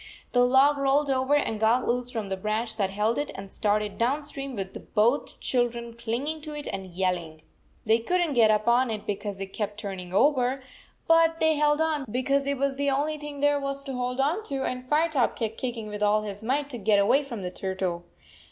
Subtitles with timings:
[0.31, 3.99] The log rolled over and got loose from the branch that held it and started
[3.99, 7.43] down stream, with both children clinging to it and yelling.
[7.85, 10.53] They could n t get up on it because it kept turning over,
[11.03, 14.19] 85 but they held on because it was the only thing there was to hold
[14.19, 17.51] on to, and Firetop kept kicking with all his might to get away from the
[17.51, 18.05] turtle.